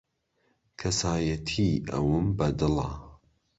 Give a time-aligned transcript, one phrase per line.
[0.79, 2.89] کەسایەتیی ئەوم بەدڵە.